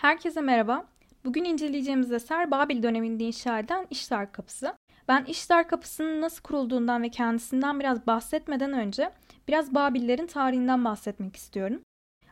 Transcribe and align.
Herkese 0.00 0.40
merhaba. 0.40 0.84
Bugün 1.24 1.44
inceleyeceğimiz 1.44 2.12
eser 2.12 2.50
Babil 2.50 2.82
döneminde 2.82 3.24
inşa 3.24 3.58
edilen 3.58 3.86
İştar 3.90 4.32
Kapısı. 4.32 4.74
Ben 5.08 5.24
İştar 5.24 5.68
Kapısı'nın 5.68 6.20
nasıl 6.20 6.42
kurulduğundan 6.42 7.02
ve 7.02 7.08
kendisinden 7.08 7.80
biraz 7.80 8.06
bahsetmeden 8.06 8.72
önce 8.72 9.10
biraz 9.48 9.74
Babillerin 9.74 10.26
tarihinden 10.26 10.84
bahsetmek 10.84 11.36
istiyorum. 11.36 11.80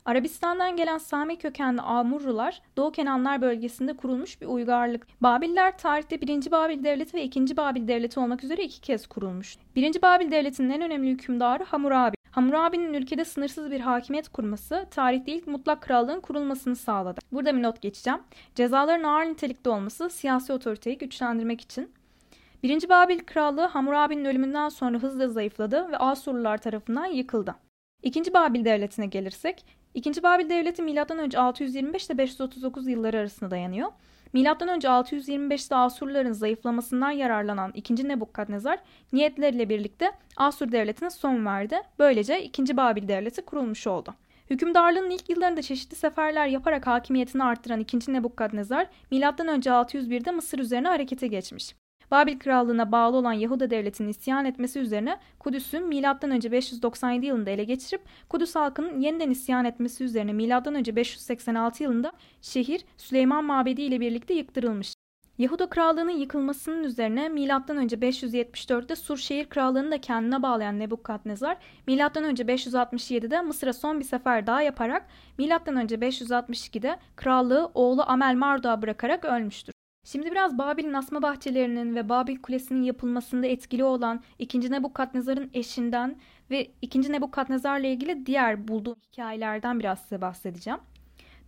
Arabistan'dan 0.05 0.77
gelen 0.77 0.99
Sami 0.99 1.39
kökenli 1.39 1.81
Amurrular 1.81 2.63
Doğu 2.77 2.93
Kenanlar 2.93 3.43
bölgesinde 3.43 3.97
kurulmuş 3.97 4.41
bir 4.41 4.47
uygarlık. 4.47 5.07
Babiller 5.21 5.79
tarihte 5.79 6.21
1. 6.21 6.51
Babil 6.51 6.85
Devleti 6.85 7.17
ve 7.17 7.23
2. 7.23 7.57
Babil 7.57 7.89
Devleti 7.89 8.21
olmak 8.21 8.45
üzere 8.45 8.63
iki 8.63 8.81
kez 8.81 9.07
kurulmuş. 9.07 9.57
1. 9.77 10.03
Babil 10.03 10.31
Devleti'nin 10.31 10.71
en 10.71 10.83
önemli 10.83 11.11
hükümdarı 11.11 11.65
Hammurabi. 11.65 12.18
Hammurabi'nin 12.39 12.95
ülkede 12.95 13.25
sınırsız 13.25 13.71
bir 13.71 13.81
hakimiyet 13.81 14.29
kurması, 14.29 14.87
tarihte 14.91 15.33
ilk 15.33 15.47
mutlak 15.47 15.81
krallığın 15.83 16.21
kurulmasını 16.21 16.77
sağladı. 16.77 17.21
Burada 17.33 17.57
bir 17.57 17.63
not 17.63 17.83
geçeceğim. 17.83 18.21
Cezaların 18.55 19.05
ağır 19.05 19.25
nitelikte 19.25 19.71
olması 19.71 20.11
siyasi 20.11 20.53
otoriteyi 20.53 20.99
güçlendirmek 20.99 21.61
için. 21.61 21.91
Birinci 22.63 22.89
Babil 22.89 23.19
Krallığı 23.19 23.65
Hammurabi'nin 23.65 24.25
ölümünden 24.25 24.69
sonra 24.69 24.99
hızla 24.99 25.29
zayıfladı 25.29 25.93
ve 25.93 25.99
Asurlular 25.99 26.59
tarafından 26.59 27.07
yıkıldı. 27.07 27.55
İkinci 28.03 28.35
Babil 28.35 28.65
Devleti'ne 28.65 29.07
gelirsek, 29.07 29.65
İkinci 29.95 30.23
Babil 30.23 30.51
Devleti 30.51 30.83
M.Ö. 30.83 31.39
625 31.39 32.07
ile 32.07 32.19
539 32.19 32.89
yılları 32.89 33.19
arasında 33.19 33.51
dayanıyor. 33.51 33.89
M.Ö. 34.33 34.41
625'te 34.41 35.75
Asurların 35.77 36.33
zayıflamasından 36.33 37.11
yararlanan 37.11 37.73
2. 37.75 38.09
Nebukadnezar 38.09 38.79
niyetleriyle 39.13 39.69
birlikte 39.69 40.13
Asur 40.37 40.73
Devleti'ne 40.73 41.11
son 41.11 41.47
verdi. 41.47 41.81
Böylece 41.99 42.43
2. 42.43 42.77
Babil 42.77 43.09
Devleti 43.09 43.43
kurulmuş 43.43 43.87
oldu. 43.87 44.15
Hükümdarlığının 44.51 45.11
ilk 45.11 45.31
yıllarında 45.31 45.63
çeşitli 45.63 45.97
seferler 45.97 46.47
yaparak 46.47 46.87
hakimiyetini 46.87 47.45
arttıran 47.45 47.81
2. 47.81 48.13
Nebukadnezar, 48.13 48.87
M.Ö. 49.11 49.19
601'de 49.21 50.31
Mısır 50.31 50.59
üzerine 50.59 50.89
harekete 50.89 51.27
geçmiş. 51.27 51.75
Babil 52.11 52.39
Krallığı'na 52.39 52.93
bağlı 52.93 53.17
olan 53.17 53.33
Yahuda 53.33 53.71
devletinin 53.71 54.09
isyan 54.09 54.45
etmesi 54.45 54.79
üzerine 54.79 55.19
Kudüs'ü 55.39 55.81
M.Ö. 55.81 56.53
597 56.53 57.27
yılında 57.27 57.51
ele 57.51 57.65
geçirip 57.65 58.03
Kudüs 58.29 58.55
halkının 58.55 59.01
yeniden 59.01 59.31
isyan 59.31 59.65
etmesi 59.65 60.05
üzerine 60.05 60.33
M.Ö. 60.33 60.97
586 60.97 61.83
yılında 61.83 62.13
şehir 62.43 62.85
Süleyman 62.97 63.45
Mabedi 63.45 63.83
ile 63.83 64.01
birlikte 64.01 64.35
yıktırılmış. 64.35 64.95
Yahuda 65.39 65.71
Krallığı'nın 65.71 66.11
yıkılmasının 66.11 66.85
üzerine 66.85 67.29
M.Ö. 67.29 67.43
574'te 67.43 68.97
Sur 68.97 69.17
şehir 69.17 69.45
krallığını 69.49 69.91
da 69.91 70.01
kendine 70.01 70.43
bağlayan 70.43 70.79
Nebukadnezar, 70.79 71.57
M.Ö. 71.87 71.97
567'de 71.97 73.41
Mısır'a 73.41 73.73
son 73.73 74.01
bir 74.01 74.05
sefer 74.05 74.47
daha 74.47 74.63
yaparak 74.63 75.07
M.Ö. 75.39 75.47
562'de 75.47 76.99
krallığı 77.17 77.71
oğlu 77.75 78.03
Amel 78.07 78.35
Marduk'a 78.35 78.83
bırakarak 78.83 79.25
ölmüştür. 79.25 79.78
Şimdi 80.13 80.31
biraz 80.31 80.59
Babil'in 80.59 80.93
asma 80.93 81.23
bahçelerinin 81.23 81.95
ve 81.95 82.09
Babil 82.09 82.37
Kulesi'nin 82.37 82.83
yapılmasında 82.83 83.47
etkili 83.47 83.85
olan 83.85 84.23
2. 84.39 84.71
Nebukadnezar'ın 84.71 85.51
eşinden 85.55 86.17
ve 86.51 86.71
2. 86.83 87.13
Nebukadnezar'la 87.13 87.87
ilgili 87.87 88.27
diğer 88.27 88.69
bulduğum 88.69 88.97
hikayelerden 89.13 89.81
biraz 89.81 90.01
size 90.01 90.21
bahsedeceğim. 90.21 90.81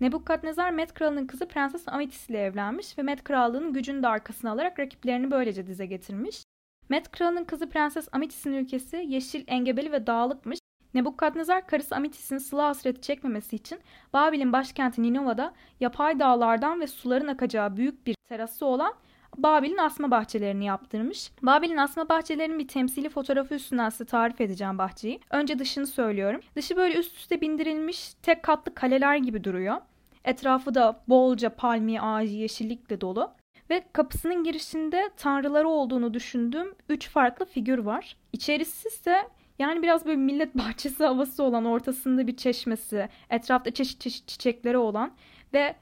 Nebukadnezar 0.00 0.70
Med 0.70 0.88
kralının 0.88 1.26
kızı 1.26 1.48
Prenses 1.48 1.88
Amitis 1.88 2.30
ile 2.30 2.38
evlenmiş 2.38 2.98
ve 2.98 3.02
Med 3.02 3.18
krallığının 3.18 3.72
gücünü 3.72 4.02
de 4.02 4.08
arkasına 4.08 4.50
alarak 4.50 4.78
rakiplerini 4.78 5.30
böylece 5.30 5.66
dize 5.66 5.86
getirmiş. 5.86 6.44
Med 6.88 7.06
kralının 7.06 7.44
kızı 7.44 7.68
Prenses 7.68 8.08
Amitis'in 8.12 8.52
ülkesi 8.52 9.04
yeşil, 9.08 9.44
engebeli 9.46 9.92
ve 9.92 10.06
dağlıkmış 10.06 10.58
Nebukadnezar 10.94 11.66
karısı 11.66 11.96
Amitis'in 11.96 12.38
sıla 12.38 12.66
hasreti 12.66 13.00
çekmemesi 13.00 13.56
için 13.56 13.78
Babil'in 14.12 14.52
başkenti 14.52 15.02
Ninova'da 15.02 15.52
yapay 15.80 16.18
dağlardan 16.18 16.80
ve 16.80 16.86
suların 16.86 17.26
akacağı 17.26 17.76
büyük 17.76 18.06
bir 18.06 18.14
terası 18.28 18.66
olan 18.66 18.94
Babil'in 19.36 19.76
asma 19.78 20.10
bahçelerini 20.10 20.64
yaptırmış. 20.64 21.30
Babil'in 21.42 21.76
asma 21.76 22.08
bahçelerinin 22.08 22.58
bir 22.58 22.68
temsili 22.68 23.08
fotoğrafı 23.08 23.54
üstünden 23.54 23.88
size 23.88 24.04
tarif 24.04 24.40
edeceğim 24.40 24.78
bahçeyi. 24.78 25.20
Önce 25.30 25.58
dışını 25.58 25.86
söylüyorum. 25.86 26.40
Dışı 26.56 26.76
böyle 26.76 26.98
üst 26.98 27.16
üste 27.16 27.40
bindirilmiş 27.40 28.14
tek 28.14 28.42
katlı 28.42 28.74
kaleler 28.74 29.16
gibi 29.16 29.44
duruyor. 29.44 29.76
Etrafı 30.24 30.74
da 30.74 31.00
bolca 31.08 31.50
palmiye 31.50 32.00
ağacı 32.00 32.34
yeşillikle 32.34 33.00
dolu. 33.00 33.30
Ve 33.70 33.84
kapısının 33.92 34.44
girişinde 34.44 35.10
tanrıları 35.16 35.68
olduğunu 35.68 36.14
düşündüğüm 36.14 36.74
3 36.88 37.08
farklı 37.08 37.44
figür 37.44 37.78
var. 37.78 38.16
İçerisi 38.32 38.88
ise 38.88 39.28
yani 39.60 39.82
biraz 39.82 40.06
böyle 40.06 40.16
millet 40.16 40.54
bahçesi 40.58 41.04
havası 41.04 41.42
olan 41.42 41.64
ortasında 41.64 42.26
bir 42.26 42.36
çeşmesi, 42.36 43.08
etrafta 43.30 43.70
çeşit 43.70 44.00
çeşit 44.00 44.28
çiçekleri 44.28 44.78
olan 44.78 45.12
ve 45.54 45.74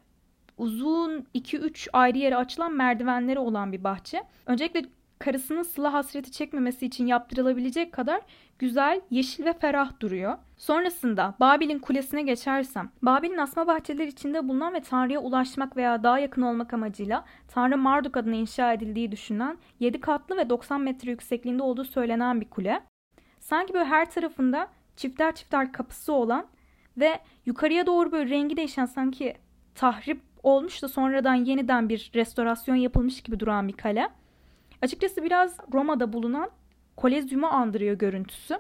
uzun 0.58 1.26
2-3 1.34 1.88
ayrı 1.92 2.18
yere 2.18 2.36
açılan 2.36 2.72
merdivenleri 2.72 3.38
olan 3.38 3.72
bir 3.72 3.84
bahçe. 3.84 4.22
Öncelikle 4.46 4.82
karısının 5.18 5.62
sıla 5.62 5.92
hasreti 5.92 6.32
çekmemesi 6.32 6.86
için 6.86 7.06
yaptırılabilecek 7.06 7.92
kadar 7.92 8.20
güzel, 8.58 9.00
yeşil 9.10 9.44
ve 9.44 9.52
ferah 9.52 10.00
duruyor. 10.00 10.38
Sonrasında 10.56 11.34
Babil'in 11.40 11.78
kulesine 11.78 12.22
geçersem, 12.22 12.90
Babil'in 13.02 13.38
asma 13.38 13.66
bahçeleri 13.66 14.08
içinde 14.08 14.48
bulunan 14.48 14.74
ve 14.74 14.80
Tanrı'ya 14.80 15.20
ulaşmak 15.20 15.76
veya 15.76 16.02
daha 16.02 16.18
yakın 16.18 16.42
olmak 16.42 16.74
amacıyla 16.74 17.24
Tanrı 17.48 17.78
Marduk 17.78 18.16
adına 18.16 18.34
inşa 18.34 18.72
edildiği 18.72 19.12
düşünülen 19.12 19.58
7 19.80 20.00
katlı 20.00 20.36
ve 20.36 20.50
90 20.50 20.80
metre 20.80 21.10
yüksekliğinde 21.10 21.62
olduğu 21.62 21.84
söylenen 21.84 22.40
bir 22.40 22.50
kule. 22.50 22.82
Sanki 23.48 23.75
böyle 23.75 23.84
her 23.84 24.10
tarafında 24.10 24.69
çifter 24.97 25.34
çifter 25.34 25.72
kapısı 25.72 26.12
olan 26.12 26.47
ve 26.97 27.19
yukarıya 27.47 27.86
doğru 27.86 28.12
böyle 28.12 28.31
rengi 28.31 28.56
değişen 28.56 28.86
sanki 28.86 29.36
tahrip 29.75 30.20
olmuş 30.42 30.82
da 30.82 30.88
sonradan 30.88 31.34
yeniden 31.34 31.88
bir 31.88 32.10
restorasyon 32.14 32.76
yapılmış 32.76 33.20
gibi 33.20 33.41
duran 33.41 33.69
bir 33.69 33.72
kale. 33.72 34.08
Açıkçası 34.82 35.25
biraz 35.25 35.56
Roma'da 35.72 36.12
bulunan 36.12 36.50
Kolezyum'u 36.97 37.47
andırıyor 37.47 37.98
görüntüsü. 37.98 38.58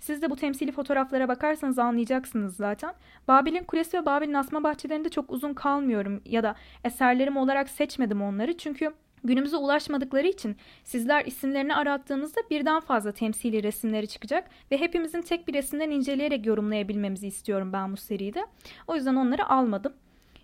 Siz 0.00 0.22
de 0.22 0.30
bu 0.30 0.36
temsili 0.36 0.72
fotoğraflara 0.72 1.28
bakarsanız 1.28 1.78
anlayacaksınız 1.78 2.56
zaten. 2.56 2.94
Babil'in 3.28 3.64
kulesi 3.64 3.98
ve 3.98 4.06
Babil'in 4.06 4.34
asma 4.34 4.62
bahçelerinde 4.62 5.08
çok 5.08 5.32
uzun 5.32 5.54
kalmıyorum 5.54 6.22
ya 6.24 6.42
da 6.42 6.54
eserlerim 6.84 7.36
olarak 7.36 7.68
seçmedim 7.70 8.22
onları. 8.22 8.56
Çünkü 8.56 8.92
Günümüze 9.24 9.56
ulaşmadıkları 9.56 10.26
için 10.26 10.56
sizler 10.84 11.24
isimlerini 11.24 11.74
arattığınızda 11.74 12.40
birden 12.50 12.80
fazla 12.80 13.12
temsili 13.12 13.62
resimleri 13.62 14.08
çıkacak 14.08 14.50
ve 14.70 14.80
hepimizin 14.80 15.22
tek 15.22 15.48
bir 15.48 15.54
resimden 15.54 15.90
inceleyerek 15.90 16.46
yorumlayabilmemizi 16.46 17.26
istiyorum 17.26 17.72
ben 17.72 17.92
bu 17.92 17.96
seride. 17.96 18.46
O 18.86 18.94
yüzden 18.94 19.14
onları 19.14 19.48
almadım. 19.48 19.92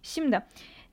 Şimdi 0.03 0.43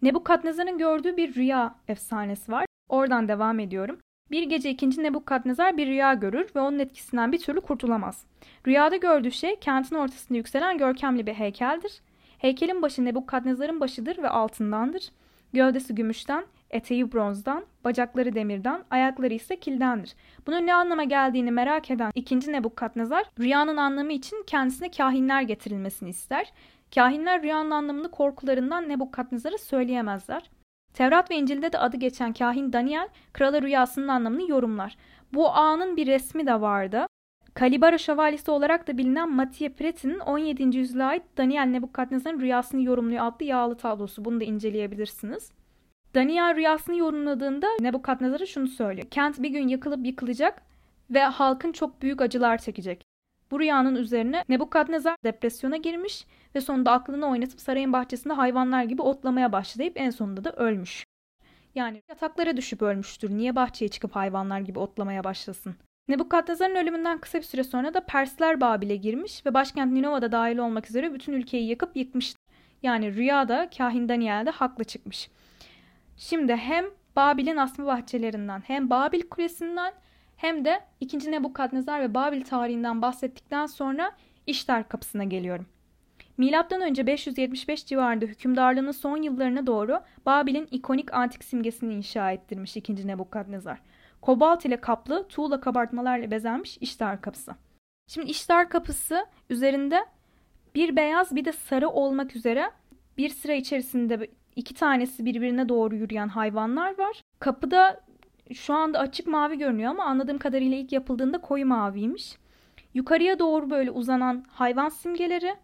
Nebukadnezar'ın 0.01 0.77
gördüğü 0.77 1.17
bir 1.17 1.35
rüya 1.35 1.75
efsanesi 1.87 2.51
var. 2.51 2.65
Oradan 2.89 3.27
devam 3.27 3.59
ediyorum. 3.59 3.97
Bir 4.31 4.43
gece 4.43 4.69
ikinci 4.69 5.03
Nebukadnezar 5.03 5.77
bir 5.77 5.87
rüya 5.87 6.13
görür 6.13 6.49
ve 6.55 6.59
onun 6.59 6.79
etkisinden 6.79 7.31
bir 7.31 7.39
türlü 7.39 7.61
kurtulamaz. 7.61 8.25
Rüyada 8.67 8.95
gördüğü 8.95 9.31
şey 9.31 9.55
kentin 9.55 9.95
ortasında 9.95 10.37
yükselen 10.37 10.77
görkemli 10.77 11.27
bir 11.27 11.33
heykeldir. 11.33 12.01
Heykelin 12.37 12.81
başı 12.81 13.05
Nebukadnezar'ın 13.05 13.79
başıdır 13.79 14.17
ve 14.17 14.29
altındandır. 14.29 15.09
Gövdesi 15.53 15.95
gümüşten, 15.95 16.45
eteği 16.71 17.11
bronzdan, 17.11 17.65
bacakları 17.83 18.35
demirden, 18.35 18.83
ayakları 18.89 19.33
ise 19.33 19.59
kildendir. 19.59 20.15
Bunun 20.47 20.67
ne 20.67 20.73
anlama 20.73 21.03
geldiğini 21.03 21.51
merak 21.51 21.91
eden 21.91 22.11
ikinci 22.15 22.51
Nebukadnezar, 22.51 23.25
rüyanın 23.39 23.77
anlamı 23.77 24.13
için 24.13 24.43
kendisine 24.47 24.91
kahinler 24.91 25.41
getirilmesini 25.41 26.09
ister. 26.09 26.53
Kahinler 26.95 27.43
rüyanın 27.43 27.71
anlamını 27.71 28.11
korkularından 28.11 28.89
Nebukadnezar'a 28.89 29.57
söyleyemezler. 29.57 30.49
Tevrat 30.93 31.31
ve 31.31 31.35
İncil'de 31.35 31.73
de 31.73 31.77
adı 31.77 31.97
geçen 31.97 32.33
kahin 32.33 32.73
Daniel, 32.73 33.07
krala 33.33 33.61
rüyasının 33.61 34.07
anlamını 34.07 34.49
yorumlar. 34.49 34.97
Bu 35.33 35.49
anın 35.49 35.97
bir 35.97 36.07
resmi 36.07 36.47
de 36.47 36.61
vardı. 36.61 37.07
Kalibara 37.53 37.97
şövalyesi 37.97 38.51
olarak 38.51 38.87
da 38.87 38.97
bilinen 38.97 39.31
Mathieu 39.31 39.73
Pretty'nin 39.73 40.19
17. 40.19 40.77
yüzyıla 40.77 41.05
ait 41.05 41.23
Daniel 41.37 41.65
Nebukadnezar'ın 41.65 42.39
rüyasını 42.39 42.81
yorumluyor 42.81 43.25
adlı 43.25 43.45
yağlı 43.45 43.77
tablosu. 43.77 44.25
Bunu 44.25 44.39
da 44.39 44.43
inceleyebilirsiniz. 44.43 45.51
Daniel 46.15 46.55
rüyasını 46.55 46.97
yorumladığında 46.97 47.67
Nebukadnezar'a 47.79 48.45
şunu 48.45 48.67
söylüyor. 48.67 49.07
Kent 49.11 49.41
bir 49.41 49.49
gün 49.49 49.67
yakılıp 49.67 50.05
yıkılacak 50.05 50.61
ve 51.09 51.19
halkın 51.23 51.71
çok 51.71 52.01
büyük 52.01 52.21
acılar 52.21 52.57
çekecek. 52.57 53.03
Bu 53.51 53.59
rüyanın 53.59 53.95
üzerine 53.95 54.43
Nebukadnezar 54.49 55.15
depresyona 55.23 55.77
girmiş 55.77 56.25
ve 56.55 56.61
sonunda 56.61 56.91
aklını 56.91 57.27
oynatıp 57.27 57.59
sarayın 57.59 57.93
bahçesinde 57.93 58.33
hayvanlar 58.33 58.83
gibi 58.83 59.01
otlamaya 59.01 59.51
başlayıp 59.51 59.93
en 59.95 60.09
sonunda 60.09 60.43
da 60.43 60.51
ölmüş. 60.51 61.05
Yani 61.75 62.01
yataklara 62.09 62.57
düşüp 62.57 62.81
ölmüştür. 62.81 63.29
Niye 63.29 63.55
bahçeye 63.55 63.89
çıkıp 63.89 64.15
hayvanlar 64.15 64.59
gibi 64.59 64.79
otlamaya 64.79 65.23
başlasın? 65.23 65.75
Nebukadnezar'ın 66.07 66.75
ölümünden 66.75 67.17
kısa 67.17 67.37
bir 67.37 67.43
süre 67.43 67.63
sonra 67.63 67.93
da 67.93 68.05
Persler 68.05 68.61
Babil'e 68.61 68.95
girmiş 68.95 69.45
ve 69.45 69.53
başkent 69.53 69.91
Ninova'da 69.91 70.31
dahil 70.31 70.57
olmak 70.57 70.89
üzere 70.89 71.13
bütün 71.13 71.33
ülkeyi 71.33 71.67
yakıp 71.69 71.97
yıkmış. 71.97 72.35
Yani 72.83 73.15
rüyada 73.15 73.69
kahin 73.77 74.09
Daniel 74.09 74.45
de 74.45 74.49
haklı 74.49 74.83
çıkmış. 74.83 75.29
Şimdi 76.21 76.55
hem 76.55 76.85
Babil'in 77.15 77.57
asma 77.57 77.85
bahçelerinden 77.85 78.59
hem 78.59 78.89
Babil 78.89 79.21
Kulesi'nden 79.21 79.93
hem 80.35 80.65
de 80.65 80.81
2. 80.99 81.31
Nebukadnezar 81.31 82.01
ve 82.01 82.13
Babil 82.13 82.43
tarihinden 82.43 83.01
bahsettikten 83.01 83.65
sonra 83.65 84.11
İştar 84.47 84.89
kapısına 84.89 85.23
geliyorum. 85.23 85.65
Milattan 86.37 86.81
önce 86.81 87.07
575 87.07 87.85
civarında 87.85 88.25
hükümdarlığının 88.25 88.91
son 88.91 89.21
yıllarına 89.21 89.67
doğru 89.67 90.01
Babil'in 90.25 90.67
ikonik 90.71 91.13
antik 91.13 91.43
simgesini 91.43 91.93
inşa 91.93 92.31
ettirmiş 92.31 92.77
2. 92.77 93.07
Nebukadnezar. 93.07 93.81
Kobalt 94.21 94.65
ile 94.65 94.81
kaplı 94.81 95.27
tuğla 95.27 95.61
kabartmalarla 95.61 96.31
bezenmiş 96.31 96.77
iştar 96.77 97.21
kapısı. 97.21 97.55
Şimdi 98.07 98.31
iştar 98.31 98.69
kapısı 98.69 99.25
üzerinde 99.49 100.05
bir 100.75 100.95
beyaz 100.95 101.35
bir 101.35 101.45
de 101.45 101.51
sarı 101.51 101.89
olmak 101.89 102.35
üzere 102.35 102.71
bir 103.17 103.29
sıra 103.29 103.53
içerisinde 103.53 104.27
iki 104.55 104.73
tanesi 104.73 105.25
birbirine 105.25 105.69
doğru 105.69 105.95
yürüyen 105.95 106.27
hayvanlar 106.27 106.97
var. 106.97 107.21
Kapıda 107.39 108.01
şu 108.53 108.73
anda 108.73 108.99
açık 108.99 109.27
mavi 109.27 109.57
görünüyor 109.57 109.91
ama 109.91 110.03
anladığım 110.03 110.37
kadarıyla 110.37 110.77
ilk 110.77 110.91
yapıldığında 110.91 111.37
koyu 111.37 111.65
maviymiş. 111.65 112.37
Yukarıya 112.93 113.39
doğru 113.39 113.69
böyle 113.69 113.91
uzanan 113.91 114.45
hayvan 114.49 114.89
simgeleri, 114.89 115.55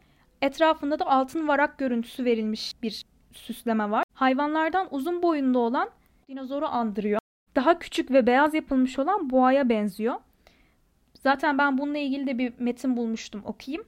etrafında 0.42 1.00
da 1.00 1.06
altın 1.06 1.48
varak 1.48 1.78
görüntüsü 1.78 2.26
verilmiş 2.26 2.84
bir 2.84 3.06
süsleme 3.32 3.92
var. 3.92 4.04
Hayvanlardan 4.14 4.88
uzun 4.92 5.24
boyunda 5.24 5.60
olan 5.60 5.90
dinozoru 6.30 6.66
andırıyor. 6.66 7.20
Daha 7.56 7.80
küçük 7.80 8.12
ve 8.12 8.28
beyaz 8.28 8.54
yapılmış 8.54 9.00
olan 9.00 9.30
boğaya 9.30 9.70
benziyor. 9.70 10.16
Zaten 11.14 11.58
ben 11.58 11.78
bununla 11.78 11.98
ilgili 11.98 12.28
de 12.28 12.38
bir 12.38 12.54
metin 12.60 12.98
bulmuştum 12.98 13.42
okuyayım. 13.46 13.84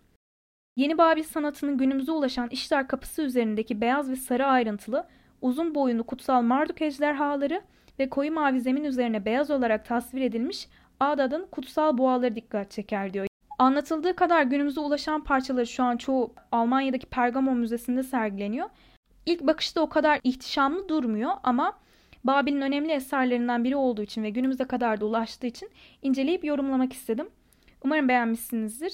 Yeni 0.75 0.97
Babil 0.97 1.23
sanatının 1.23 1.77
günümüze 1.77 2.11
ulaşan 2.11 2.49
işler 2.49 2.87
kapısı 2.87 3.21
üzerindeki 3.21 3.81
beyaz 3.81 4.09
ve 4.09 4.15
sarı 4.15 4.45
ayrıntılı, 4.45 5.07
uzun 5.41 5.75
boyunlu 5.75 6.03
kutsal 6.03 6.41
Marduk 6.41 6.81
ejderhaları 6.81 7.61
ve 7.99 8.09
koyu 8.09 8.31
mavi 8.31 8.61
zemin 8.61 8.83
üzerine 8.83 9.25
beyaz 9.25 9.51
olarak 9.51 9.85
tasvir 9.85 10.21
edilmiş 10.21 10.67
Ağdad'ın 10.99 11.47
kutsal 11.51 11.97
boğaları 11.97 12.35
dikkat 12.35 12.71
çeker 12.71 13.13
diyor. 13.13 13.27
Anlatıldığı 13.59 14.15
kadar 14.15 14.43
günümüze 14.43 14.79
ulaşan 14.79 15.23
parçaları 15.23 15.67
şu 15.67 15.83
an 15.83 15.97
çoğu 15.97 16.33
Almanya'daki 16.51 17.05
Pergamon 17.05 17.57
Müzesi'nde 17.57 18.03
sergileniyor. 18.03 18.69
İlk 19.25 19.41
bakışta 19.41 19.81
o 19.81 19.89
kadar 19.89 20.19
ihtişamlı 20.23 20.89
durmuyor 20.89 21.31
ama 21.43 21.77
Babil'in 22.23 22.61
önemli 22.61 22.91
eserlerinden 22.91 23.63
biri 23.63 23.75
olduğu 23.75 24.01
için 24.01 24.23
ve 24.23 24.29
günümüze 24.29 24.63
kadar 24.63 25.01
da 25.01 25.05
ulaştığı 25.05 25.47
için 25.47 25.69
inceleyip 26.01 26.45
yorumlamak 26.45 26.93
istedim. 26.93 27.29
Umarım 27.83 28.07
beğenmişsinizdir. 28.07 28.93